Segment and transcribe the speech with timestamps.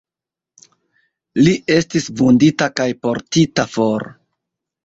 [1.43, 4.09] Li estis vundita kaj portita for.